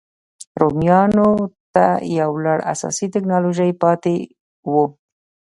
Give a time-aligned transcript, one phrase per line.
[0.61, 1.29] رومیانو
[1.73, 1.85] ته
[2.19, 4.15] یو لړ اساسي ټکنالوژۍ پاتې
[4.71, 4.85] وو.